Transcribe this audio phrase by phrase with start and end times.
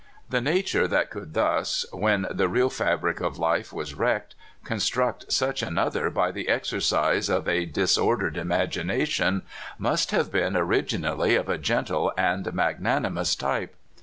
[0.31, 5.61] The nature that could thus, when the real fabric of life was wrecked, construct such
[5.61, 9.43] another by the exercise of a disordered imagination,
[9.77, 13.75] must have been orig inally of a gentle and magnanimous type.